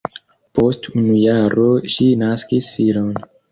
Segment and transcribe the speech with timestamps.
[0.59, 1.67] Post unu jaro
[1.97, 3.15] ŝi naskis filon.